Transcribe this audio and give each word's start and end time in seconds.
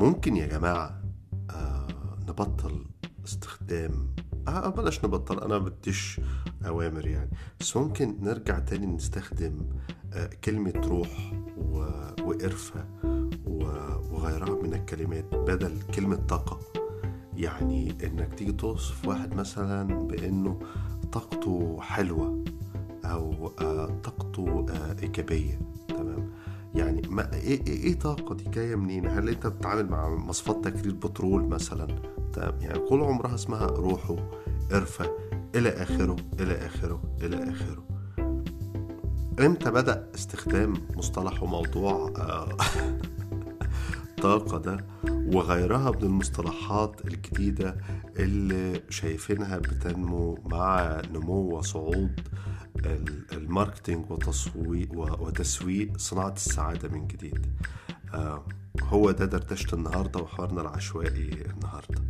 ممكن 0.00 0.36
يا 0.36 0.46
جماعة 0.46 1.02
آه 1.50 1.86
نبطل 2.28 2.84
استخدام 3.24 4.14
آه 4.48 4.68
بلاش 4.68 5.04
نبطل 5.04 5.40
أنا 5.40 5.58
بديش 5.58 6.20
أوامر 6.66 7.06
يعني 7.06 7.30
بس 7.60 7.76
ممكن 7.76 8.16
نرجع 8.20 8.58
تاني 8.58 8.86
نستخدم 8.86 9.60
آه 10.12 10.30
كلمة 10.44 10.72
روح 10.84 11.32
و... 11.58 11.78
وقرفة 12.22 12.84
و... 13.46 13.64
وغيرها 14.10 14.62
من 14.62 14.74
الكلمات 14.74 15.34
بدل 15.34 15.82
كلمة 15.94 16.16
طاقة. 16.16 16.58
يعني 17.36 17.94
إنك 18.04 18.34
تيجي 18.34 18.52
توصف 18.52 19.08
واحد 19.08 19.34
مثلا 19.34 20.06
بإنه 20.06 20.58
طاقته 21.12 21.78
حلوة 21.80 22.44
أو 23.04 23.52
آه 23.60 23.86
طاقته 24.04 24.66
آه 24.70 24.96
إيجابية 25.02 25.60
تمام؟ 25.88 26.29
يعني 26.80 27.02
ما 27.08 27.32
إيه 27.34 27.66
إيه, 27.66 27.82
إيه 27.82 27.98
طاقه 27.98 28.34
دي 28.34 28.44
جاية 28.44 28.76
منين؟ 28.76 29.06
هل 29.06 29.28
أنت 29.28 29.46
بتتعامل 29.46 29.88
مع 29.88 30.08
مصفات 30.08 30.64
تكرير 30.64 30.94
بترول 30.94 31.48
مثلا؟ 31.48 31.86
تمام 32.32 32.60
يعني 32.60 32.78
كل 32.78 33.00
عمرها 33.00 33.34
اسمها 33.34 33.66
روحه 33.66 34.16
قرفة 34.70 35.10
إلى 35.54 35.68
آخره 35.68 36.16
إلى 36.40 36.66
آخره 36.66 37.02
إلى 37.22 37.50
آخره. 37.50 37.84
إمتى 39.40 39.70
بدأ 39.70 40.10
استخدام 40.14 40.74
مصطلح 40.96 41.42
وموضوع 41.42 42.12
آه، 42.16 42.56
طاقة 44.22 44.58
ده 44.58 44.84
وغيرها 45.06 45.90
من 45.90 46.02
المصطلحات 46.02 47.00
الجديدة 47.04 47.76
اللي 48.16 48.82
شايفينها 48.88 49.58
بتنمو 49.58 50.38
مع 50.44 51.00
نمو 51.12 51.58
وصعود 51.58 52.20
الماركتينج 53.32 54.10
وتسويق 54.10 54.88
وتسويق 54.92 55.96
صناعة 55.98 56.32
السعادة 56.32 56.88
من 56.88 57.06
جديد. 57.06 57.46
آه، 58.14 58.44
هو 58.82 59.10
ده 59.10 59.24
دردشة 59.24 59.74
النهاردة 59.74 60.20
وحوارنا 60.20 60.60
العشوائي 60.60 61.44
النهاردة. 61.50 62.02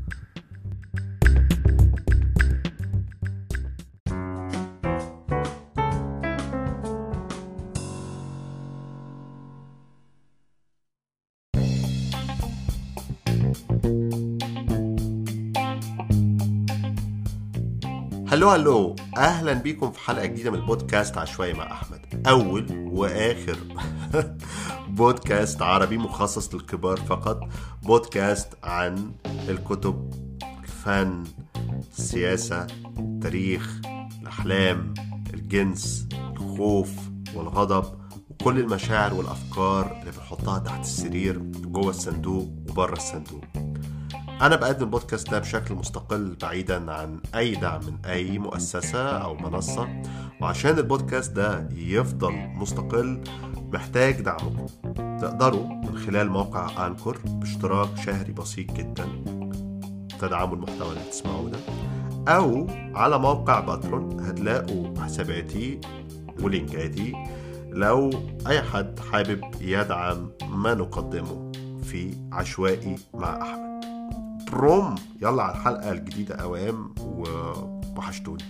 هلو 18.40 18.50
هلو 18.50 18.96
أهلا 19.16 19.52
بيكم 19.52 19.92
في 19.92 20.00
حلقة 20.00 20.26
جديدة 20.26 20.50
من 20.50 20.58
البودكاست 20.58 21.18
عشوائي 21.18 21.52
مع 21.52 21.72
أحمد. 21.72 22.26
أول 22.28 22.66
وآخر 22.92 23.56
بودكاست 24.88 25.62
عربي 25.62 25.98
مخصص 25.98 26.54
للكبار 26.54 26.96
فقط. 26.96 27.40
بودكاست 27.82 28.48
عن 28.64 29.12
الكتب 29.48 30.10
الفن 30.62 31.24
السياسة 31.98 32.66
التاريخ 32.98 33.80
الأحلام 34.22 34.94
الجنس 35.34 36.08
الخوف 36.12 36.90
والغضب 37.34 38.00
وكل 38.30 38.58
المشاعر 38.58 39.14
والأفكار 39.14 39.98
اللي 40.00 40.12
بنحطها 40.12 40.58
تحت 40.58 40.80
السرير 40.80 41.38
جوه 41.38 41.90
الصندوق 41.90 42.48
وبره 42.68 42.96
الصندوق. 42.96 43.69
أنا 44.40 44.56
بقدم 44.56 44.84
البودكاست 44.84 45.30
ده 45.30 45.38
بشكل 45.38 45.74
مستقل 45.74 46.36
بعيدا 46.42 46.92
عن 46.92 47.20
أي 47.34 47.54
دعم 47.54 47.80
من 47.86 47.96
أي 48.06 48.38
مؤسسة 48.38 49.08
أو 49.08 49.34
منصة 49.34 50.02
وعشان 50.40 50.78
البودكاست 50.78 51.32
ده 51.32 51.68
يفضل 51.72 52.32
مستقل 52.32 53.20
محتاج 53.72 54.20
دعمكم. 54.20 54.66
تقدروا 55.20 55.66
من 55.68 55.98
خلال 55.98 56.30
موقع 56.30 56.86
أنكور 56.86 57.18
باشتراك 57.24 57.88
شهري 58.06 58.32
بسيط 58.32 58.72
جدا 58.72 59.06
تدعموا 60.20 60.54
المحتوى 60.56 60.88
اللي 60.88 61.00
بتسمعوه 61.06 61.50
ده 61.50 61.58
أو 62.28 62.66
على 62.94 63.18
موقع 63.18 63.60
باترون 63.60 64.20
هتلاقوا 64.20 65.00
حساباتي 65.00 65.80
ولينكاتي. 66.42 67.12
لو 67.72 68.10
أي 68.46 68.62
حد 68.62 68.98
حابب 69.12 69.40
يدعم 69.60 70.30
ما 70.48 70.74
نقدمه 70.74 71.52
في 71.82 72.14
عشوائي 72.32 72.96
مع 73.14 73.42
أحمد. 73.42 73.69
بروم 74.52 74.94
يلا 75.22 75.42
على 75.42 75.52
الحلقة 75.52 75.92
الجديدة 75.92 76.34
أوام 76.34 76.94
ووحشتوني. 77.00 78.44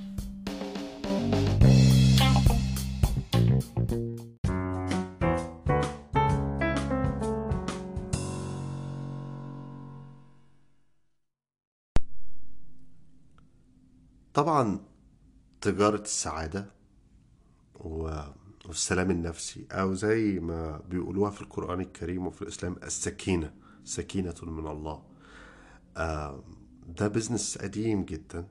طبعا 14.34 14.80
تجارة 15.60 16.00
السعادة 16.00 16.66
والسلام 17.74 19.10
النفسي 19.10 19.66
أو 19.72 19.94
زي 19.94 20.40
ما 20.40 20.78
بيقولوها 20.78 21.30
في 21.30 21.40
القرآن 21.40 21.80
الكريم 21.80 22.26
وفي 22.26 22.42
الإسلام 22.42 22.76
السكينة 22.82 23.54
سكينة 23.84 24.34
من 24.42 24.66
الله. 24.66 25.09
ده 26.88 27.08
بزنس 27.08 27.58
قديم 27.58 28.04
جدا 28.04 28.46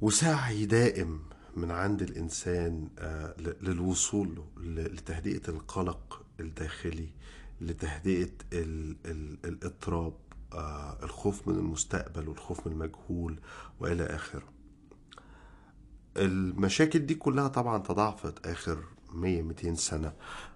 وسعي 0.00 0.66
دائم 0.66 1.20
من 1.56 1.70
عند 1.70 2.02
الإنسان 2.02 2.88
آه، 2.98 3.34
للوصول 3.40 4.42
لتهدئة 4.56 5.48
القلق 5.48 6.22
الداخلي 6.40 7.08
لتهدئة 7.60 8.30
الإضطراب 9.44 10.12
آه، 10.52 10.98
الخوف 11.02 11.48
من 11.48 11.54
المستقبل 11.54 12.28
والخوف 12.28 12.66
من 12.66 12.72
المجهول 12.72 13.38
وإلى 13.80 14.04
آخره. 14.04 14.48
المشاكل 16.16 16.98
دي 16.98 17.14
كلها 17.14 17.48
طبعا 17.48 17.78
تضاعفت 17.78 18.46
آخر 18.46 18.84
100 19.12 19.42
200 19.42 19.74
سنة 19.74 20.12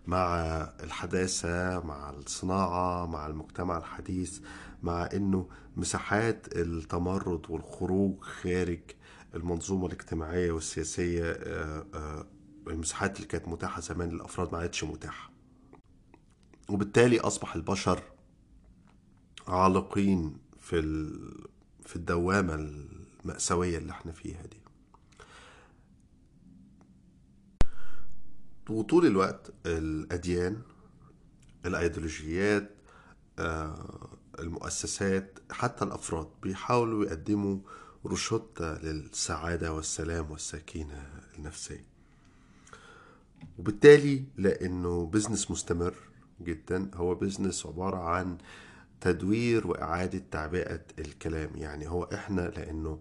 مع 0.07 0.37
الحداثة 0.83 1.81
مع 1.81 2.11
الصناعة 2.11 3.07
مع 3.07 3.27
المجتمع 3.27 3.79
الحديث 3.79 4.41
مع 4.83 5.09
إنه 5.15 5.49
مساحات 5.77 6.47
التمرد 6.57 7.51
والخروج 7.51 8.21
خارج 8.25 8.81
المنظومة 9.35 9.87
الاجتماعية 9.87 10.53
والسياسية 10.53 11.25
آه، 11.25 11.87
آه، 11.95 12.27
المساحات 12.69 13.17
اللي 13.17 13.29
كانت 13.29 13.49
متاحة 13.49 13.81
زمان 13.81 14.09
للأفراد 14.11 14.53
ما 14.53 14.59
عادش 14.59 14.85
متاحة. 14.85 15.31
وبالتالي 16.69 17.21
أصبح 17.21 17.55
البشر 17.55 18.03
عالقين 19.49 20.37
في 20.61 20.83
في 21.87 21.97
الدوامة 21.97 22.55
المأساوية 22.55 23.79
اللي 23.79 23.93
إحنا 23.93 24.13
فيها 24.13 24.43
دي. 24.43 24.64
وطول 28.71 29.07
الوقت 29.07 29.51
الأديان 29.67 30.63
الأيديولوجيات 31.67 32.71
آه، 33.39 34.09
المؤسسات 34.39 35.39
حتى 35.51 35.85
الأفراد 35.85 36.29
بيحاولوا 36.43 37.05
يقدموا 37.05 37.59
روشتة 38.07 38.79
للسعادة 38.83 39.73
والسلام 39.73 40.31
والسكينة 40.31 41.07
النفسية. 41.39 41.85
وبالتالي 43.59 44.25
لأنه 44.37 45.07
business 45.07 45.51
مستمر 45.51 45.95
جدا 46.43 46.91
هو 46.95 47.15
business 47.15 47.67
عبارة 47.67 47.97
عن 47.97 48.39
تدوير 49.01 49.67
وإعادة 49.67 50.23
تعبئة 50.31 50.81
الكلام. 50.99 51.51
يعني 51.57 51.89
هو 51.89 52.05
إحنا 52.05 52.41
لأنه 52.41 52.99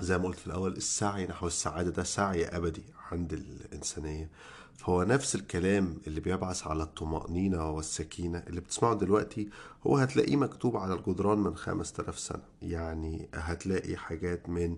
زي 0.00 0.18
ما 0.18 0.24
قلت 0.24 0.38
في 0.38 0.46
الأول 0.46 0.72
السعي 0.76 1.26
نحو 1.26 1.46
السعادة 1.46 1.90
ده 1.90 2.02
سعي 2.02 2.44
أبدي 2.46 2.82
عند 3.12 3.32
الإنسانية. 3.32 4.30
فهو 4.78 5.02
نفس 5.02 5.34
الكلام 5.34 5.98
اللي 6.06 6.20
بيبعث 6.20 6.66
على 6.66 6.82
الطمأنينة 6.82 7.70
والسكينة 7.70 8.38
اللي 8.46 8.60
بتسمعه 8.60 8.94
دلوقتي 8.94 9.48
هو 9.86 9.96
هتلاقيه 9.96 10.36
مكتوب 10.36 10.76
على 10.76 10.94
الجدران 10.94 11.38
من 11.38 11.56
خمس 11.56 11.92
تلاف 11.92 12.18
سنة. 12.18 12.42
يعني 12.62 13.28
هتلاقي 13.34 13.96
حاجات 13.96 14.48
من 14.48 14.76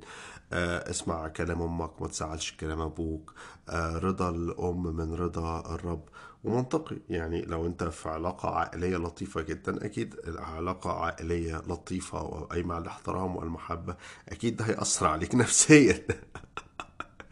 آه 0.52 0.90
اسمع 0.90 1.28
كلام 1.28 1.62
أمك 1.62 2.02
ما 2.02 2.08
تزعلش 2.08 2.52
كلام 2.60 2.81
أبوك 2.81 3.34
آه 3.69 3.98
رضا 3.98 4.31
الأم 4.31 4.96
من 4.96 5.14
رضا 5.14 5.75
الرب. 5.75 6.02
ومنطقي. 6.44 6.96
يعني 7.10 7.42
لو 7.42 7.66
أنت 7.66 7.84
في 7.84 8.08
علاقة 8.08 8.49
عائلية 8.50 8.96
لطيفة 8.96 9.40
جدا 9.42 9.84
أكيد 9.84 10.14
علاقة 10.38 10.92
عائلية 10.92 11.56
لطيفة 11.69 12.22
وقايمة 12.22 12.75
على 12.75 12.82
الاحترام 12.82 13.37
والمحبة 13.37 13.96
أكيد 14.28 14.56
ده 14.56 14.64
هيأثر 14.64 15.06
عليك 15.06 15.34
نفسيا. 15.44 16.06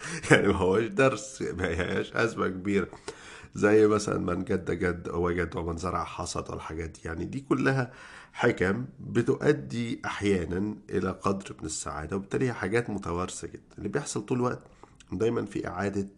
يعني 0.30 0.48
ما 0.48 0.54
هوش 0.56 0.84
درس 0.84 1.42
ما 1.42 1.66
هياش 1.68 2.12
أزمة 2.12 2.48
كبيرة. 2.48 2.88
زي 3.54 3.86
مثلا 3.86 4.18
من 4.18 4.44
جد 4.44 4.70
جد 4.70 5.08
وجد 5.08 5.56
ومن 5.56 5.76
زرع 5.76 6.04
حصد 6.04 6.50
والحاجات 6.50 6.90
دي. 6.90 7.00
يعني 7.04 7.24
دي 7.24 7.40
كلها 7.40 7.92
حكم 8.32 8.86
بتؤدي 9.00 10.00
أحيانا 10.04 10.76
إلى 10.90 11.10
قدر 11.10 11.56
من 11.60 11.66
السعادة 11.66 12.16
وبالتالي 12.16 12.52
حاجات 12.52 12.90
متوارثة 12.90 13.48
جدا. 13.48 13.62
اللي 13.78 13.88
بيحصل 13.88 14.26
طول 14.26 14.38
الوقت 14.38 14.62
دايما 15.12 15.44
في 15.44 15.68
إعادة 15.68 16.08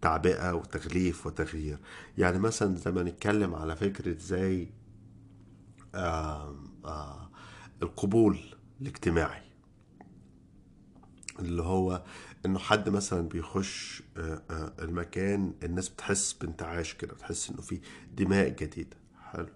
تعبئة 0.00 0.52
وتغليف 0.54 1.26
وتغيير. 1.26 1.78
يعني 2.18 2.38
مثلا 2.38 2.78
لما 2.86 3.02
نتكلم 3.02 3.54
على 3.54 3.76
فكرة 3.76 4.16
زي 4.18 4.68
آه 5.94 6.56
آه 6.84 7.30
القبول 7.82 8.38
الاجتماعي 8.80 9.42
اللي 11.38 11.62
هو 11.62 12.02
انه 12.46 12.58
حد 12.58 12.88
مثلا 12.88 13.28
بيخش 13.28 14.02
آه، 14.16 14.42
آه، 14.50 14.72
المكان 14.82 15.54
الناس 15.62 15.88
بتحس 15.88 16.32
بانتعاش 16.32 16.94
كده 16.94 17.14
بتحس 17.14 17.50
انه 17.50 17.60
في 17.60 17.80
دماء 18.16 18.48
جديدة. 18.48 18.96
حلو. 19.22 19.48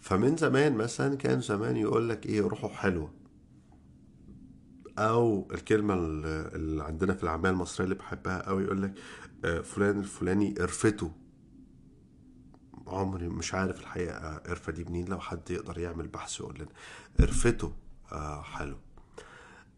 فمن 0.00 0.36
زمان 0.36 0.76
مثلا 0.76 1.16
كان 1.16 1.40
زمان 1.40 1.76
يقول 1.76 2.08
لك 2.08 2.26
إيه 2.26 2.40
روحه 2.40 2.68
حلوة. 2.68 3.12
أو 4.98 5.48
الكلمة 5.54 5.94
اللي 5.94 6.84
عندنا 6.84 7.14
في 7.14 7.22
العاميه 7.22 7.50
المصرية 7.50 7.84
اللي 7.84 7.94
بحبها 7.94 8.46
قوي 8.48 8.64
يقول 8.64 8.82
لك 8.82 8.94
آه، 9.44 9.60
فلان 9.60 9.98
الفلاني 9.98 10.54
قرفته. 10.54 11.12
عمري 12.86 13.28
مش 13.28 13.54
عارف 13.54 13.80
الحقيقة 13.80 14.36
قرفة 14.36 14.72
دي 14.72 14.84
منين 14.84 15.08
لو 15.08 15.20
حد 15.20 15.50
يقدر 15.50 15.78
يعمل 15.78 16.08
بحث 16.08 16.40
يقول 16.40 16.54
لنا. 16.54 16.68
قرفته. 17.20 17.72
حلو. 18.42 18.76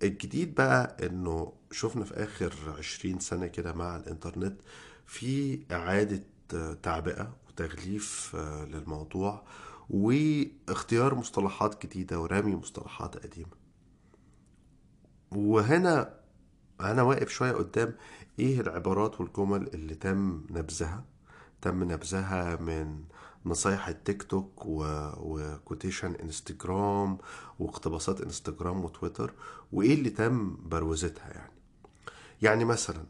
الجديد 0.03 0.55
بقى 0.55 1.07
إنه 1.07 1.53
شفنا 1.71 2.05
في 2.05 2.15
آخر 2.15 2.55
عشرين 2.79 3.19
سنة 3.19 3.47
كده 3.47 3.73
مع 3.73 3.97
الإنترنت 3.97 4.61
في 5.07 5.61
إعادة 5.73 6.23
تعبئة 6.83 7.37
وتغليف 7.49 8.37
آه، 8.37 8.65
للموضوع 8.65 9.43
واختيار 9.91 11.15
مصطلحات 11.15 11.87
جديدة 11.87 12.21
ورمي 12.21 12.57
مصطلحات 12.57 13.17
قديمة. 13.27 13.51
وهنا 15.33 16.15
أنا 16.81 17.03
واقف 17.03 17.29
شوية 17.29 17.53
قدام 17.53 17.95
إيه 18.39 18.61
العبارات 18.61 19.21
والجمل 19.21 19.69
اللي 19.75 19.95
تم 19.95 20.45
نبذها؟ 20.51 21.05
تم 21.63 21.85
نبذها 21.93 22.57
من 22.57 23.05
نصايح 23.47 23.89
التيك 23.89 24.23
توك 24.23 24.67
وكوتيشن 24.67 26.15
انستجرام 26.15 27.19
واقتباسات 27.59 28.21
انستجرام 28.21 28.85
وتويتر 28.85 29.33
وإيه 29.73 29.95
اللي 29.95 30.11
تم 30.11 30.57
بروزتها 30.69 31.29
يعني. 31.31 31.53
يعني 32.43 32.65
مثلا 32.65 33.05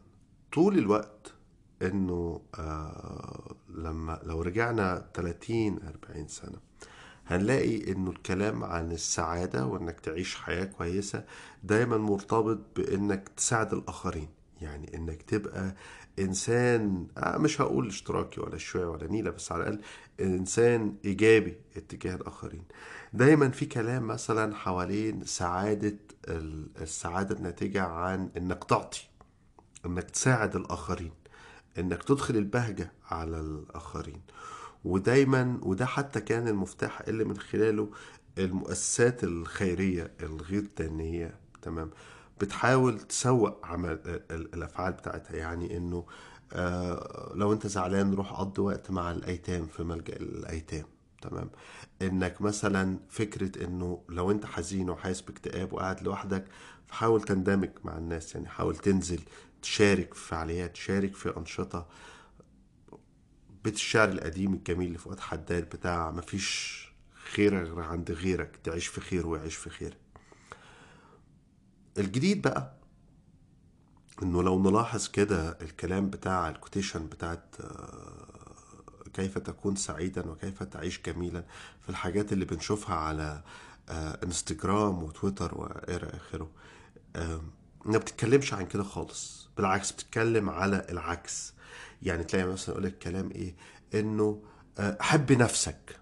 طول 0.53 0.77
الوقت 0.77 1.33
إنه 1.81 2.41
آه 2.55 3.55
لما 3.69 4.19
لو 4.23 4.41
رجعنا 4.41 5.05
30 5.13 5.79
40 6.07 6.27
سنة 6.27 6.57
هنلاقي 7.27 7.91
إنه 7.91 8.11
الكلام 8.11 8.63
عن 8.63 8.91
السعادة 8.91 9.65
وإنك 9.65 9.99
تعيش 9.99 10.35
حياة 10.35 10.65
كويسة 10.65 11.25
دايما 11.63 11.97
مرتبط 11.97 12.59
بإنك 12.75 13.29
تساعد 13.37 13.73
الآخرين 13.73 14.27
يعني 14.61 14.95
إنك 14.97 15.21
تبقى 15.21 15.75
إنسان 16.19 17.07
آه، 17.17 17.37
مش 17.37 17.61
هقول 17.61 17.87
اشتراكي 17.87 18.41
ولا 18.41 18.57
شوية 18.57 18.85
ولا 18.85 19.07
نيلة 19.07 19.31
بس 19.31 19.51
على 19.51 19.63
الأقل 19.63 19.81
إنسان 20.21 20.95
إيجابي 21.05 21.57
اتجاه 21.77 22.15
الآخرين. 22.15 22.63
دايما 23.13 23.49
في 23.49 23.65
كلام 23.65 24.07
مثلا 24.07 24.55
حوالين 24.55 25.25
سعادة 25.25 25.97
السعادة 26.81 27.35
الناتجة 27.35 27.83
عن 27.83 28.29
إنك 28.37 28.63
تعطي 28.63 29.01
إنك 29.85 30.03
تساعد 30.11 30.55
الآخرين 30.55 31.11
إنك 31.77 32.03
تدخل 32.03 32.35
البهجة 32.37 32.91
على 33.11 33.39
الآخرين. 33.39 34.21
ودايما 34.85 35.59
وده 35.61 35.85
حتى 35.85 36.21
كان 36.21 36.47
المفتاح 36.47 37.01
اللي 37.01 37.23
من 37.23 37.37
خلاله 37.37 37.89
المؤسسات 38.37 39.23
الخيرية 39.23 40.11
الغير 40.23 40.67
دينية 40.77 41.35
تمام؟ 41.61 41.89
بتحاول 42.43 42.99
تسوق 42.99 43.65
عمل 43.65 43.99
الأفعال 44.31 44.93
بتاعتها. 44.93 45.35
يعني 45.37 45.77
إنه 45.77 46.05
آه، 46.53 47.31
لو 47.35 47.53
أنت 47.53 47.67
زعلان 47.67 48.13
روح 48.13 48.33
قضي 48.33 48.61
وقت 48.61 48.91
مع 48.91 49.11
الأيتام 49.11 49.67
في 49.67 49.83
ملجأ 49.83 50.15
الأيتام. 50.15 50.85
تمام؟ 51.21 51.49
إنك 52.01 52.41
مثلا 52.41 52.99
فكرة 53.09 53.65
إنه 53.65 54.03
لو 54.09 54.31
أنت 54.31 54.45
حزين 54.45 54.89
وحاسس 54.89 55.21
باكتئاب 55.21 55.73
وقاعد 55.73 56.03
لوحدك 56.03 56.45
فحاول 56.87 57.21
تندمج 57.21 57.69
مع 57.83 57.97
الناس. 57.97 58.35
يعني 58.35 58.47
حاول 58.47 58.75
تنزل 58.75 59.19
تشارك 59.61 60.13
في 60.13 60.27
فعاليات 60.27 60.73
تشارك 60.73 61.15
في 61.15 61.37
أنشطة. 61.37 61.87
بيت 63.63 63.75
الشعر 63.75 64.09
القديم 64.09 64.53
الجميل 64.53 64.87
اللي 64.87 64.97
فؤاد 64.97 65.19
حداد 65.19 65.63
بتاع 65.63 66.11
مفيش 66.11 66.83
خير 67.33 67.63
غير 67.63 67.79
عند 67.79 68.11
غيرك 68.11 68.55
تعيش 68.63 68.87
في 68.87 69.01
خير 69.01 69.27
ويعيش 69.27 69.55
في 69.55 69.69
خير. 69.69 69.97
الجديد 71.97 72.41
بقى. 72.41 72.73
إنه 74.23 74.43
لو 74.43 74.63
نلاحظ 74.69 75.07
كده 75.07 75.57
الكلام 75.61 76.09
بتاع 76.09 76.49
الكوتيشن 76.49 77.07
بتاعت 77.07 77.55
آه، 77.61 79.03
كيف 79.13 79.37
تكون 79.37 79.75
سعيدا 79.75 80.29
وكيف 80.29 80.63
تعيش 80.63 81.01
جميلا 81.05 81.43
في 81.81 81.89
الحاجات 81.89 82.33
اللي 82.33 82.45
بنشوفها 82.45 82.95
على 82.95 83.43
آه، 83.89 84.19
إنستجرام 84.23 85.03
وتويتر 85.03 85.55
وإلى 85.57 86.09
آخره 86.09 86.49
ما 87.85 87.97
بتتكلمش 87.97 88.53
عن 88.53 88.65
كده 88.65 88.83
خالص. 88.83 89.49
بالعكس 89.57 89.91
بتتكلم 89.91 90.49
على 90.49 90.85
العكس. 90.89 91.53
يعني 92.01 92.23
تلاقي 92.23 92.45
مثلا 92.47 92.69
يقول 92.75 92.83
لك 92.85 92.97
كلام 92.97 93.31
إيه؟ 93.31 93.55
إنه 93.93 94.43
آه، 94.79 94.97
حب 95.01 95.31
نفسك. 95.31 95.99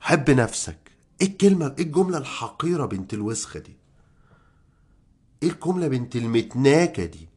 حب 0.00 0.30
نفسك. 0.30 0.78
إيه 1.20 1.26
الكلمة؟ 1.28 1.74
إيه 1.78 1.84
الجملة 1.84 2.18
الحقيرة 2.18 2.86
بنت 2.86 3.14
الوسخة 3.14 3.60
دي؟ 3.60 3.76
إيه 5.42 5.50
الجملة 5.50 5.88
بنت 5.88 6.16
المتناكة 6.16 7.04
دي؟ 7.04 7.28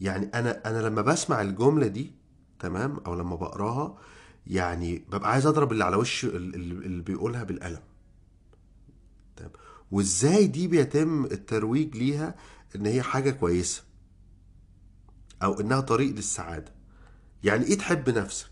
يعني 0.00 0.26
أنا 0.34 0.70
أنا 0.70 0.78
لما 0.88 1.02
بسمع 1.02 1.40
الجملة 1.42 1.86
دي 1.86 2.12
تمام 2.58 2.96
أو 3.06 3.14
لما 3.14 3.36
بقراها 3.36 3.98
يعني 4.46 4.98
ببقى 4.98 5.30
عايز 5.32 5.46
أضرب 5.46 5.72
اللي 5.72 5.84
على 5.84 5.96
وش 5.96 6.24
اللي 6.24 7.02
بيقولها 7.02 7.44
بالقلم. 7.44 7.80
تمام. 9.36 9.50
وإزاي 9.90 10.46
دي 10.46 10.68
بيتم 10.68 11.24
الترويج 11.24 11.96
ليها 11.96 12.34
إن 12.76 12.86
هي 12.86 13.02
حاجة 13.02 13.30
كويسة؟ 13.30 13.82
أو 15.42 15.60
إنها 15.60 15.80
طريق 15.80 16.14
للسعادة؟ 16.14 16.72
يعني 17.44 17.64
إيه 17.64 17.78
تحب 17.78 18.10
نفسك؟ 18.10 18.50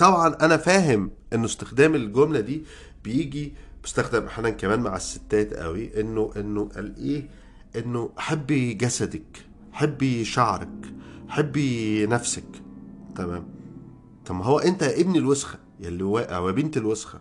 طبعا 0.00 0.36
أنا 0.40 0.56
فاهم 0.56 1.10
إنه 1.32 1.44
استخدام 1.44 1.94
الجملة 1.94 2.40
دي 2.40 2.64
بيجي 3.04 3.54
بيستخدم 3.82 4.24
أحيانا 4.24 4.50
كمان 4.50 4.80
مع 4.80 4.96
الستات 4.96 5.54
قوي 5.54 6.00
إنه 6.00 6.32
إنه 6.36 6.68
قال 6.74 6.96
إيه؟ 6.96 7.28
إنه 7.76 8.10
حبي 8.16 8.74
جسدك 8.74 9.46
حبي 9.72 10.24
شعرك 10.24 10.92
حبي 11.28 12.06
نفسك. 12.06 12.44
تمام؟ 13.16 13.48
طب 14.26 14.34
ما 14.34 14.44
هو 14.44 14.58
أنت 14.58 14.82
يا 14.82 15.00
ابن 15.00 15.16
الوسخة 15.16 15.58
يا 15.80 16.04
واقع 16.04 16.46
يا 16.46 16.50
بنت 16.50 16.76
الوسخة. 16.76 17.20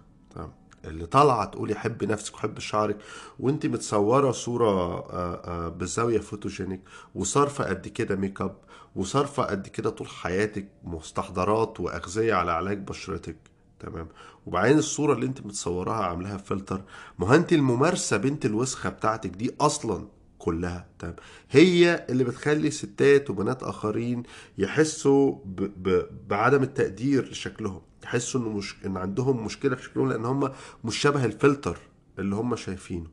اللي 0.86 1.06
طالعة 1.06 1.46
تقولي 1.46 1.76
حب 1.76 2.04
نفسك 2.04 2.36
وحب 2.36 2.60
شعرك 2.60 2.98
وانت 3.40 3.66
متصورة 3.66 4.32
صورة 4.32 4.70
آه، 4.70 5.42
آه، 5.46 5.70
بزاويه 5.70 6.20
photogenic 6.20 6.82
وصارفه 7.16 7.64
قد 7.64 7.88
كده 7.88 8.16
ميك 8.16 8.42
اب 8.42 8.56
وصارفه 8.96 9.44
قد 9.44 9.68
كده 9.68 9.90
طول 9.90 10.08
حياتك 10.08 10.68
مستحضرات 10.84 11.80
وأغذية 11.80 12.34
على 12.34 12.52
علاج 12.52 12.78
بشرتك. 12.78 13.38
تمام؟ 13.80 14.08
وبعدين 14.46 14.78
الصورة 14.78 15.14
اللي 15.14 15.26
انت 15.26 15.46
متصوراها 15.46 16.04
عاملاها 16.06 16.38
فلتر. 16.38 16.82
ما 17.20 17.36
انت 17.36 17.54
الممارسة 17.54 18.18
بنت 18.18 18.46
الوسخة 18.46 18.90
بتاعتك 18.90 19.30
دي 19.30 19.56
أصلا 19.62 20.08
كلها. 20.40 20.88
تمام؟ 21.00 21.16
هي 21.50 22.06
اللي 22.10 22.24
بتخلي 22.24 22.72
ستات 22.72 23.30
وبنات 23.30 23.64
آخرين 23.64 24.24
يحسوا 24.58 25.36
ب... 25.46 25.62
ب... 25.90 26.06
بعدم 26.28 26.64
التقدير 26.64 27.30
لشكلهم. 27.32 27.82
يحسوا 28.04 28.42
إنه 28.42 28.50
مش... 28.50 28.76
إن 28.86 28.98
عندهم 28.98 29.46
مشكلة 29.46 29.76
في 29.76 29.84
شكلهم 29.84 30.10
لأن 30.10 30.26
هم 30.26 30.52
مش 30.84 30.98
شبه 30.98 31.26
الفلتر 31.26 31.78
اللي 32.20 32.36
هم 32.36 32.56
شايفينه. 32.56 33.08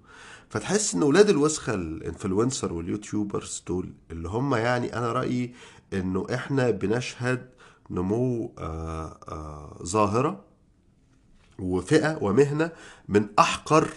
فتحس 0.49 0.95
إن 0.95 1.02
ولاد 1.02 1.28
الوسخة 1.28 1.75
الإنفلونسر 1.75 2.73
واليوتيوبرز 2.73 3.62
دول 3.66 3.93
اللي 4.11 4.28
هم 4.28 4.55
يعني 4.55 4.97
أنا 4.99 5.12
رأيي 5.12 5.55
إنه 5.93 6.26
إحنا 6.35 6.71
بنشهد 6.71 7.49
نمو 7.90 8.55
آه 8.59 9.19
آه 9.28 9.78
ظاهرة 9.83 10.45
وفئة 11.59 12.19
ومهنة 12.23 12.71
من 13.09 13.26
أحقر 13.38 13.88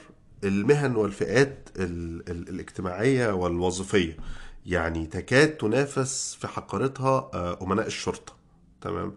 المهن 0.43 0.95
والفئات 0.95 1.69
ال 1.77 2.29
ال 2.29 2.49
الاجتماعية 2.49 3.31
والوظيفية. 3.33 4.17
يعني 4.65 5.05
تكاد 5.07 5.57
تنافس 5.57 6.37
في 6.39 6.47
حقارتها 6.47 7.29
آه 7.33 7.57
أمناء 7.61 7.87
الشرطة. 7.87 8.33
تمام؟ 8.81 9.15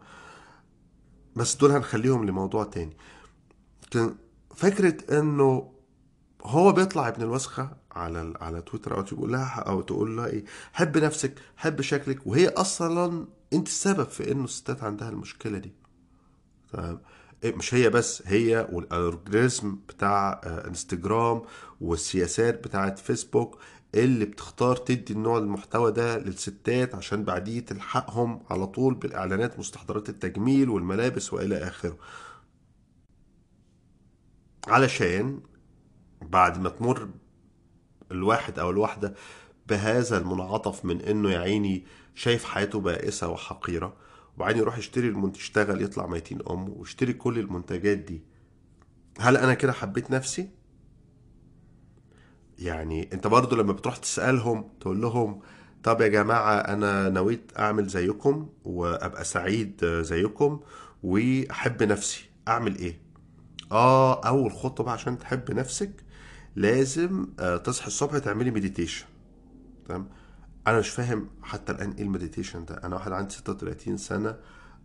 بس 1.37 1.55
دول 1.57 1.71
هنخليهم 1.71 2.25
لموضوع 2.25 2.65
تاني. 2.65 2.97
فكرة 4.55 5.19
إنه 5.19 5.73
هو 6.45 6.73
بيطلع 6.73 7.09
ابن 7.09 7.23
الوسخة 7.23 7.71
على 7.93 8.35
على 8.41 8.63
تويتر 8.63 8.97
أو 8.97 9.03
تقول 9.03 9.33
لها 9.33 9.61
أو 9.61 9.81
تقول 9.81 10.17
لها 10.17 10.27
إيه 10.27 10.45
حب 10.73 10.99
نفسك 10.99 11.35
حب 11.57 11.81
شكلك 11.81 12.27
وهي 12.27 12.49
أصلا 12.49 13.27
أنت 13.53 13.67
السبب 13.67 14.05
في 14.09 14.33
إنه 14.33 14.45
الستات 14.45 14.83
عندها 14.83 15.09
المشكلة 15.09 15.59
دي. 15.59 15.73
تمام؟ 16.73 17.01
إيه، 17.45 17.55
مش 17.57 17.75
هي 17.75 17.91
بس 17.91 18.23
هي 18.27 18.69
والالجوريزم 18.73 19.79
بتاع 19.89 20.41
آه، 20.45 20.67
انستجرام 20.69 21.43
والسياسات 21.81 22.65
بتاعت 22.65 22.99
فيسبوك 22.99 23.59
اللي 23.95 24.25
بتختار 24.25 24.77
تدي 24.77 25.13
النوع 25.13 25.39
المحتوى 25.39 25.93
ده 25.93 26.19
للستات 26.19 26.95
عشان 26.95 27.25
بعديه 27.25 27.61
تلحقهم 27.61 28.43
على 28.51 28.67
طول 28.67 28.95
بالإعلانات 28.95 29.59
مستحضرات 29.59 30.09
التجميل 30.09 30.69
والملابس 30.69 31.33
وإلى 31.33 31.57
آخره. 31.57 31.99
علشان 34.69 35.41
بعد 36.23 36.59
ما 36.61 36.69
تمر 36.69 37.09
الواحد 38.11 38.59
أو 38.59 38.71
الواحدة 38.71 39.15
بهذا 39.67 40.19
المنعطف 40.19 40.85
من 40.85 41.01
إنه 41.01 41.31
يا 41.31 41.39
عيني 41.39 41.85
شايف 42.15 42.45
حياته 42.45 42.81
بائسة 42.81 43.29
وحقيرة 43.29 43.97
وبعدين 44.37 44.59
يروح 44.63 44.79
يشتري 44.79 45.09
المنتج 45.09 45.41
يشتغل 45.41 45.83
يطلع 45.83 46.07
ميتين 46.07 46.39
امه 46.51 46.71
ويشتري 46.77 47.13
كل 47.13 47.39
المنتجات 47.39 47.99
دي 47.99 48.23
هل 49.21 49.37
أنا 49.37 49.55
كده 49.55 49.73
حبيت 49.73 50.11
نفسي؟ 50.11 50.51
يعني 52.65 53.09
انت 53.13 53.27
برضو 53.27 53.57
لما 53.57 53.73
بتروح 53.73 53.97
تسألهم 53.97 54.65
تقول 54.81 55.01
لهم 55.03 55.41
طب 55.83 56.01
يا 56.01 56.09
جماعة 56.09 56.55
أنا 56.55 57.09
نويت 57.09 57.53
أعمل 57.59 57.87
زيكم 57.87 58.49
وأبقى 58.65 59.25
سعيد 59.25 59.85
زيكم 59.87 60.61
وأحب 61.03 61.83
نفسي. 61.83 62.25
أعمل 62.49 62.77
إيه؟ 62.77 62.99
آه 63.73 64.21
أول 64.27 64.53
خطوة 64.53 64.87
بقى 64.87 64.95
عشان 64.95 65.19
تحب 65.19 65.51
نفسك 65.51 65.91
لازم 66.57 67.27
آه، 67.41 67.57
تصحي 67.57 67.87
الصبح 67.87 68.19
تعملي 68.19 68.51
مديتيشن 68.51 69.05
تمام؟ 69.89 70.09
أنا 70.67 70.79
مش 70.79 70.89
فاهم 70.89 71.29
حتى 71.43 71.73
الآن 71.73 71.91
إيه 71.91 72.03
ال 72.03 72.08
meditation 72.08 72.65
ده. 72.65 72.81
أنا 72.85 72.95
واحد 72.97 73.13
عندي 73.13 73.35
36 73.35 73.97
سنة 73.97 74.37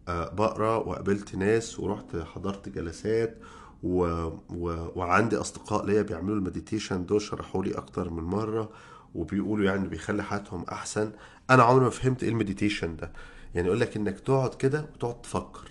آه، 0.08 0.30
بقرأ 0.30 0.76
وقابلت 0.76 1.36
ناس 1.36 1.80
ورحت 1.80 2.16
حضرت 2.16 2.70
جلسات 2.70 3.38
و... 3.84 4.04
و... 4.50 4.88
وعندي 4.96 5.36
أصدقاء 5.38 5.86
ليا 5.86 6.02
بيعملوا 6.02 6.36
ال 6.36 6.42
meditation 6.42 7.06
دول 7.06 7.22
شرحوا 7.22 7.64
لي 7.64 7.72
أكتر 7.78 8.10
من 8.10 8.24
مرة 8.24 8.70
وبيقولوا 9.16 9.66
يعني 9.66 9.88
بيخلي 9.88 10.24
حياتهم 10.24 10.64
أحسن. 10.72 11.12
أنا 11.50 11.64
عمري 11.64 11.84
ما 11.84 11.90
فهمت 11.90 12.24
إيه 12.24 12.30
ال 12.30 12.36
meditation 12.36 12.96
ده. 12.96 13.12
يعني 13.56 13.68
يقول 13.68 13.80
لك 13.80 13.98
إنك 13.98 14.20
تقعد 14.20 14.54
كده 14.54 14.86
وتقعد 14.94 15.22
تفكر. 15.22 15.68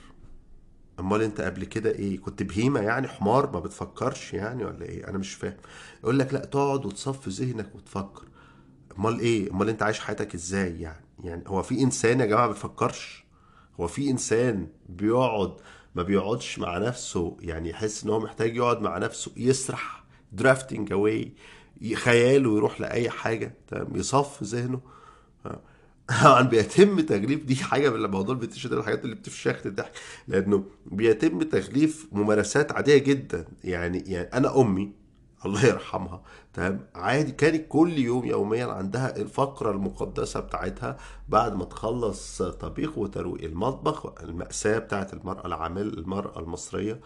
أمال 1.01 1.23
أنت 1.23 1.41
قبل 1.41 1.65
كده 1.65 1.91
إيه؟ 1.91 2.21
كنت 2.21 2.43
بهيمة 2.43 2.81
يعني 2.81 3.09
حمار؟ 3.09 3.53
ما 3.53 3.61
بتفكرش 3.61 4.35
يعني 4.35 4.65
ولا 4.65 4.83
إيه؟ 4.83 5.09
أنا 5.09 5.19
مش 5.19 5.35
فاهم. 5.35 5.57
يقول 6.03 6.19
لك 6.19 6.35
لا 6.35 6.45
تقعد 6.45 6.87
وتصفي 6.87 7.31
ذهنك 7.31 7.75
وتفكر. 7.75 8.25
أمال 8.99 9.21
إيه؟ 9.21 9.51
أمال 9.53 9.69
أنت 9.69 9.83
عايش 9.83 10.01
حياتك 10.01 10.35
إزاي 10.35 10.81
يعني؟ 10.81 11.05
يعني 11.25 11.43
هو 11.47 11.63
في 11.63 11.83
إنسان 11.83 12.21
يا 12.21 12.27
جماعة 12.27 12.47
ما 12.47 12.53
بيفكرش؟ 12.53 13.25
هو 13.81 13.87
في 13.87 14.11
إنسان 14.11 14.67
بيقعد 14.89 15.53
ما 15.97 16.03
بيقعدش 16.03 16.59
مع 16.59 16.79
نفسه 16.79 17.37
يعني 17.41 17.71
يحس 17.71 18.05
إن 18.05 18.11
هو 18.11 18.21
محتاج 18.21 18.57
يقعد 18.57 18.83
مع 18.83 18.99
نفسه 18.99 19.33
يسرح 19.37 20.05
drifting 20.33 20.93
away 20.93 21.33
خياله 21.95 22.57
يروح 22.57 22.81
لأي 22.81 23.11
حاجة 23.11 23.55
تمام؟ 23.69 23.97
يصفي 23.97 24.45
ذهنه. 24.45 24.81
طبعا 26.23 26.43
بيتم 26.43 27.01
تغليف 27.01 27.45
دي 27.45 27.57
حاجة 27.57 27.91
من 27.91 28.05
الموضوع 28.05 28.35
ال 28.35 28.38
meditation 28.38 28.73
الحاجات 28.73 29.05
اللي 29.05 29.15
بتفشخ 29.15 29.67
الضحك 29.67 29.93
لأنه 30.29 30.65
بيتم 30.87 31.43
تغليف 31.43 32.07
ممارسات 32.13 32.73
عادية 32.73 32.99
جدا. 32.99 33.47
يعني 33.65 33.99
يعني 34.07 34.29
أنا 34.35 34.61
أمي 34.61 34.93
الله 35.45 35.65
يرحمها 35.67 36.23
تمام؟ 36.55 36.87
عادي 36.95 37.33
كانت 37.33 37.65
كل 37.69 37.99
يوم 37.99 38.25
يوميا 38.25 38.67
عندها 38.67 39.17
الفقرة 39.17 39.71
المقدسة 39.71 40.41
بتاعتها 40.41 40.97
بعد 41.29 41.55
ما 41.55 41.65
تخلص 41.65 42.43
طبيخ 42.43 42.99
وترويق 42.99 43.45
المطبخ 43.45 44.21
المأساة 44.23 44.79
بتاعت 44.79 45.13
المرأة 45.15 45.47
العامل 45.47 45.99
المرأة 45.99 46.39
المصرية 46.39 47.01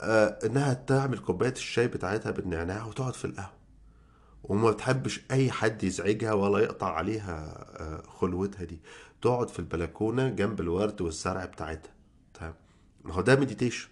آه 0.00 0.38
إنها 0.46 0.74
تعمل 0.74 1.18
كوباية 1.18 1.52
الشاي 1.52 1.88
بتاعتها 1.88 2.30
بالنعناع 2.30 2.84
وتقعد 2.86 3.14
في 3.14 3.24
القهوة. 3.24 3.52
وما 4.44 4.70
بتحبش 4.70 5.20
أي 5.30 5.50
حد 5.50 5.84
يزعجها 5.84 6.32
ولا 6.32 6.58
يقطع 6.58 6.92
عليها 6.94 7.66
آه، 7.80 8.02
خلوتها 8.20 8.64
دي. 8.64 8.80
تقعد 9.22 9.48
في 9.48 9.58
البلكونة 9.58 10.28
جنب 10.28 10.60
الورد 10.60 11.00
والزرع 11.00 11.44
بتاعتها 11.44 11.90
تمام؟ 12.34 12.54
ما 13.04 13.14
هو 13.14 13.20
ده 13.20 13.36
meditation 13.36 13.88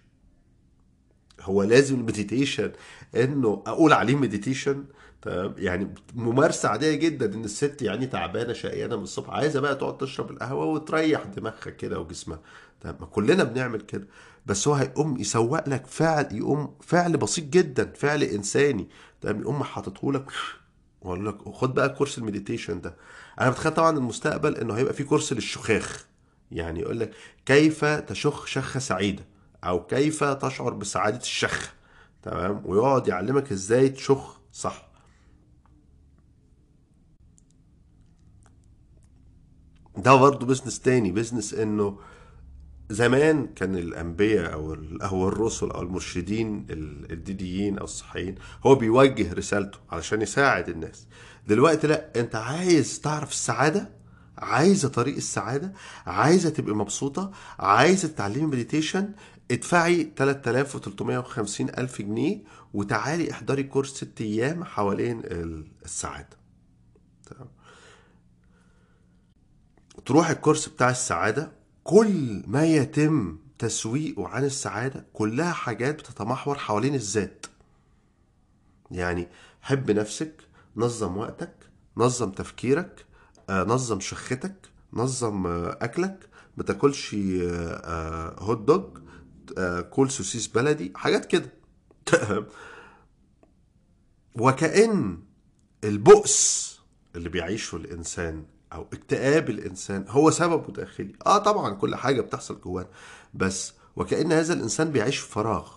هو 1.45 1.63
لازم 1.63 1.95
ال 1.95 2.02
meditation 2.02 2.71
إنه 3.15 3.63
أقول 3.67 3.93
عليه 3.93 4.15
meditation 4.15 4.83
تمام؟ 5.21 5.55
يعني 5.57 5.93
ممارسة 6.15 6.69
عادية 6.69 6.95
جدا 6.95 7.33
إن 7.33 7.43
الست 7.45 7.81
يعني 7.81 8.05
تعبانة 8.07 8.53
شقيانة 8.53 8.95
من 8.95 9.03
الصبح 9.03 9.29
عايزة 9.29 9.59
بقى 9.59 9.75
تقعد 9.75 9.97
تشرب 9.97 10.31
القهوة 10.31 10.65
وتريح 10.65 11.23
دماغها 11.23 11.69
كده 11.69 11.99
وجسمها. 11.99 12.39
تمام؟ 12.81 12.95
ما 12.99 13.05
كلنا 13.05 13.43
بنعمل 13.43 13.81
كده. 13.81 14.07
بس 14.45 14.67
هو 14.67 14.73
هيقوم 14.73 15.17
يسوق 15.17 15.69
لك 15.69 15.87
فعل 15.87 16.27
يقوم 16.31 16.75
فعل 16.81 17.17
بسيط 17.17 17.43
جدا 17.45 17.91
فعل 17.95 18.23
إنساني. 18.23 18.87
تمام؟ 19.21 19.41
يقوم 19.41 19.63
حاططه 19.63 20.13
لك 20.13 20.25
واقول 21.01 21.25
لك 21.25 21.37
خد 21.53 21.73
بقى 21.73 21.89
course 21.89 22.17
ال 22.17 22.23
meditation 22.23 22.81
ده. 22.81 22.95
أنا 23.41 23.49
بتخيل 23.49 23.73
طبعا 23.73 23.97
المستقبل 23.97 24.55
إنه 24.57 24.73
هيبقى 24.73 24.93
في 24.93 25.03
course 25.03 25.33
للشخاخ. 25.33 26.05
يعني 26.51 26.79
يقول 26.79 26.99
لك 26.99 27.11
كيف 27.45 27.85
تشخ 27.85 28.45
شخة 28.45 28.79
سعيدة. 28.79 29.23
أو 29.63 29.85
كيف 29.85 30.23
تشعر 30.23 30.73
بسعادة 30.73 31.17
الشخ 31.17 31.73
تمام؟ 32.23 32.61
ويقعد 32.65 33.07
يعلمك 33.07 33.51
إزاي 33.51 33.89
تشخ 33.89 34.39
صح. 34.53 34.85
ده 39.97 40.15
برضه 40.15 40.45
business 40.45 40.79
تاني 40.79 41.11
business 41.11 41.53
إنه 41.53 41.99
زمان 42.89 43.47
كان 43.47 43.75
الأنبياء 43.77 44.53
أو 44.53 44.73
أو 45.01 45.27
الرسل 45.27 45.71
أو 45.71 45.81
المرشدين 45.81 46.65
الدينيين 47.11 47.77
أو 47.77 47.83
الصحيين 47.85 48.35
هو 48.65 48.75
بيوجه 48.75 49.33
رسالته 49.33 49.79
علشان 49.91 50.21
يساعد 50.21 50.69
الناس. 50.69 51.07
دلوقتي 51.47 51.87
لأ 51.87 52.11
أنت 52.15 52.35
عايز 52.35 52.99
تعرف 52.99 53.31
السعادة؟ 53.31 53.89
عايزة 54.37 54.87
طريق 54.89 55.15
السعادة؟ 55.15 55.73
عايزة 56.05 56.49
تبقى 56.49 56.75
مبسوطة؟ 56.75 57.31
عايزة 57.59 58.07
تتعلمي 58.07 58.45
مديتيشن 58.45 59.09
ادفعي 59.51 60.11
3350 60.17 61.69
ألف 61.69 62.01
جنيه 62.01 62.43
وتعالي 62.73 63.31
احضري 63.31 63.63
كورس 63.63 63.89
ست 63.89 64.21
أيام 64.21 64.63
حوالين 64.63 65.21
السعادة. 65.85 66.37
تمام. 67.25 67.47
تروح 70.05 70.29
الكورس 70.29 70.69
بتاع 70.69 70.89
السعادة 70.89 71.51
كل 71.83 72.43
ما 72.47 72.65
يتم 72.65 73.37
تسويقه 73.59 74.27
عن 74.27 74.43
السعادة 74.43 75.05
كلها 75.13 75.51
حاجات 75.51 75.95
بتتمحور 75.95 76.57
حوالين 76.57 76.95
الذات. 76.95 77.45
يعني 78.91 79.27
حب 79.61 79.91
نفسك 79.91 80.41
نظم 80.75 81.17
وقتك 81.17 81.55
نظم 81.97 82.31
تفكيرك 82.31 83.05
آه، 83.49 83.63
نظم 83.63 83.99
شختك 83.99 84.55
نظم 84.93 85.47
آه، 85.47 85.77
أكلك. 85.81 86.29
ما 86.57 86.63
تاكلش 86.63 87.15
آه، 87.15 88.35
hot 88.39 88.61
dog 88.61 89.04
كل 89.89 90.11
سوسيس 90.11 90.47
بلدي 90.47 90.93
حاجات 90.95 91.25
كده. 91.25 91.51
وكأن 94.35 95.19
البؤس 95.83 96.65
اللي 97.15 97.29
بيعيشه 97.29 97.75
الإنسان 97.75 98.45
أو 98.73 98.87
اكتئاب 98.93 99.49
الإنسان 99.49 100.05
هو 100.09 100.31
سببه 100.31 100.73
داخلي. 100.73 101.13
آه 101.25 101.37
طبعا 101.37 101.73
كل 101.73 101.95
حاجة 101.95 102.21
بتحصل 102.21 102.61
جوانا 102.61 102.87
بس 103.33 103.73
وكأن 103.95 104.31
هذا 104.31 104.53
الإنسان 104.53 104.91
بيعيش 104.91 105.17
في 105.17 105.31
فراغ 105.31 105.71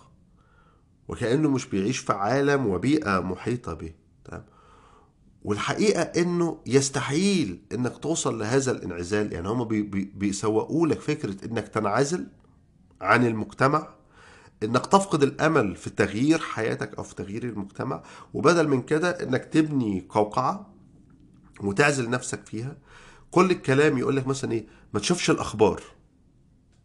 وكأنه 1.08 1.50
مش 1.50 1.66
بيعيش 1.66 1.98
في 1.98 2.12
عالم 2.12 2.66
وبيئة 2.66 3.20
محيطة 3.20 3.74
به. 3.74 3.92
تمام. 4.24 4.44
والحقيقة 5.42 6.02
إنه 6.02 6.60
يستحيل 6.66 7.62
إنك 7.72 7.98
توصل 7.98 8.38
لهذا 8.38 8.72
الإنعزال 8.72 9.32
يعني 9.32 9.48
هم 9.48 9.64
بي 9.64 9.82
بي 9.82 10.04
بيسوقوا 10.04 10.86
لك 10.86 11.00
فكرة 11.00 11.44
إنك 11.44 11.68
تنعزل 11.68 12.26
عن 13.00 13.26
المجتمع 13.26 13.88
إنك 14.62 14.86
تفقد 14.86 15.22
الأمل 15.22 15.76
في 15.76 15.90
تغيير 15.90 16.38
حياتك 16.38 16.94
أو 16.94 17.02
في 17.02 17.14
تغيير 17.14 17.44
المجتمع 17.44 18.02
وبدل 18.34 18.68
من 18.68 18.82
كده 18.82 19.10
إنك 19.10 19.44
تبني 19.44 20.06
قوقعة 20.08 20.74
وتعزل 21.60 22.10
نفسك 22.10 22.46
فيها. 22.46 22.76
كل 23.30 23.50
الكلام 23.50 23.98
يقول 23.98 24.16
لك 24.16 24.26
مثلا 24.26 24.52
إيه 24.52 24.66
ما 24.94 25.00
تشوفش 25.00 25.30
الأخبار. 25.30 25.82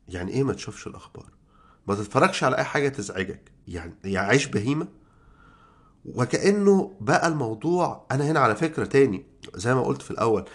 يعني 0.10 0.32
إيه 0.32 0.44
ما 0.44 0.54
تشوفش 0.54 0.88
الأخبار؟ 0.88 1.30
ما 1.88 1.96
تتفرجش 1.96 2.44
على 2.44 2.58
أي 2.58 2.64
حاجة 2.64 2.90
تزعجك. 2.90 3.52
يعني 3.68 3.94
يعني 4.04 4.28
عيش 4.28 4.46
بهيمة. 4.48 4.88
وكأنه 6.06 6.98
بقى 7.02 7.28
الموضوع 7.28 8.08
أنا 8.12 8.32
هنا 8.32 8.40
على 8.40 8.56
فكرة 8.56 8.86
تاني 8.86 9.26
زي 9.56 9.76
ما 9.76 9.82
قلت 9.82 10.02
في 10.02 10.12
الأول 10.12 10.46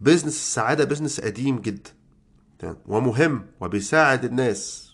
business 0.00 0.34
السعادة 0.36 0.84
business 0.84 1.20
قديم 1.20 1.58
جدا 1.60 1.90
ومهم 2.86 3.46
وبيساعد 3.60 4.24
الناس. 4.24 4.91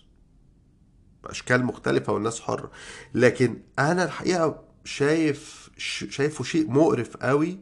باشكال 1.23 1.65
مختلفة 1.65 2.13
والناس 2.13 2.41
حرة. 2.41 2.71
لكن 3.13 3.61
أنا 3.79 4.03
الحقيقة 4.03 4.63
شايف 4.83 5.69
شايفه 6.09 6.43
شيء 6.43 6.71
مقرف 6.71 7.17
قوي 7.17 7.59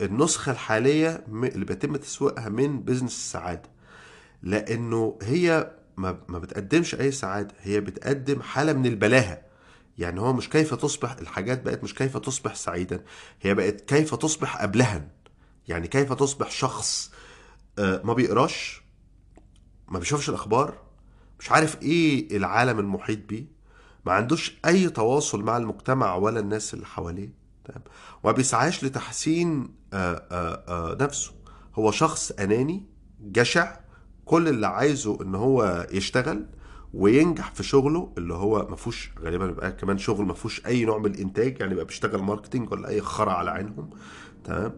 النسخة 0.00 0.52
الحالية 0.52 1.24
اللي 1.28 1.64
بيتم 1.64 1.96
تسويقها 1.96 2.48
من 2.48 2.82
business 2.82 3.12
السعادة. 3.12 3.70
لأنه 4.42 5.18
هي 5.22 5.70
ما, 5.96 6.12
بتقدمش 6.12 6.94
أي 6.94 7.10
سعادة 7.10 7.54
هي 7.60 7.80
بتقدم 7.80 8.42
حالة 8.42 8.72
من 8.72 8.86
البلاهة. 8.86 9.42
يعني 9.98 10.20
هو 10.20 10.32
مش 10.32 10.48
كيف 10.48 10.74
تصبح 10.74 11.12
الحاجات 11.12 11.62
بقت 11.62 11.84
مش 11.84 11.94
كيف 11.94 12.16
تصبح 12.16 12.54
سعيدا 12.54 13.04
هي 13.42 13.54
بقت 13.54 13.80
كيف 13.80 14.14
تصبح 14.14 14.62
ابلها 14.62 15.08
يعني 15.68 15.88
كيف 15.88 16.12
تصبح 16.12 16.50
شخص 16.50 17.12
آه، 17.78 18.00
ما 18.04 18.14
بيقراش 18.14 18.82
ما 19.88 19.98
بيشوفش 19.98 20.28
الأخبار 20.28 20.81
مش 21.42 21.50
عارف 21.50 21.82
إيه 21.82 22.36
العالم 22.36 22.78
المحيط 22.78 23.18
بيه 23.28 23.44
ما 24.06 24.12
عندوش 24.12 24.58
أي 24.66 24.88
تواصل 24.88 25.42
مع 25.42 25.56
المجتمع 25.56 26.14
ولا 26.14 26.40
الناس 26.40 26.74
اللي 26.74 26.86
حواليه 26.86 27.34
تمام؟ 27.64 27.82
وما 28.22 28.32
بيسعاش 28.32 28.84
لتحسين 28.84 29.74
آه، 29.92 30.26
آه، 30.30 30.64
آه، 30.68 30.96
نفسه. 31.00 31.32
هو 31.74 31.90
شخص 31.90 32.30
أناني 32.30 32.86
جشع 33.20 33.76
كل 34.24 34.48
اللي 34.48 34.66
عايزه 34.66 35.22
إن 35.22 35.34
هو 35.34 35.86
يشتغل 35.92 36.46
وينجح 36.94 37.54
في 37.54 37.62
شغله 37.62 38.12
اللي 38.18 38.34
هو 38.34 38.66
ما 38.70 38.76
فيهوش 38.76 39.10
غالبا 39.20 39.46
بيبقى 39.46 39.72
كمان 39.72 39.98
شغل 39.98 40.26
ما 40.26 40.34
فيهوش 40.34 40.66
أي 40.66 40.84
نوع 40.84 40.98
من 40.98 41.06
الإنتاج 41.06 41.60
يعني 41.60 41.74
بقى 41.74 41.84
بيشتغل 41.84 42.22
ماركتينج 42.22 42.72
ولا 42.72 42.88
أي 42.88 43.00
خرا 43.00 43.32
على 43.32 43.50
عينهم 43.50 43.90
تمام؟ 44.44 44.72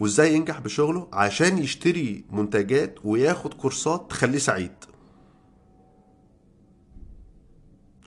وإزاي 0.00 0.34
ينجح 0.34 0.60
بشغله؟ 0.60 1.08
عشان 1.12 1.58
يشتري 1.58 2.24
منتجات 2.30 2.98
وياخد 3.04 3.54
كورسات 3.54 4.06
تخليه 4.10 4.38
سعيد. 4.38 4.72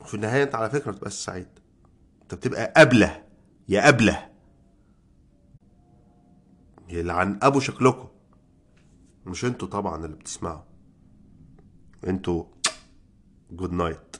وفي 0.09 0.15
النهاية 0.15 0.43
أنت 0.43 0.55
على 0.55 0.69
فكرة 0.69 0.85
ما 0.85 0.91
بتبقاش 0.91 1.13
سعيد. 1.13 1.47
أنت 2.21 2.35
بتبقى 2.35 2.73
ابله 2.77 3.23
يا 3.69 3.89
ابله 3.89 4.29
يلعن 6.89 7.39
أبو 7.41 7.59
شكلكم. 7.59 8.07
مش 9.25 9.45
أنتوا 9.45 9.67
طبعا 9.67 10.05
اللي 10.05 10.15
بتسمعوا. 10.15 10.61
أنتوا 12.07 12.43
جود 13.51 13.71
نايت 13.71 14.15